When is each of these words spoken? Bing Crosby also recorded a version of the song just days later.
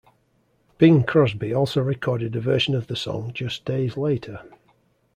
Bing 0.79 1.03
Crosby 1.03 1.53
also 1.53 1.79
recorded 1.79 2.35
a 2.35 2.39
version 2.41 2.73
of 2.73 2.87
the 2.87 2.95
song 2.95 3.33
just 3.35 3.65
days 3.65 3.95
later. 3.95 4.41